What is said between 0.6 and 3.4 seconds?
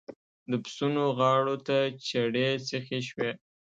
پسونو غاړو ته چړې سيخې شوې.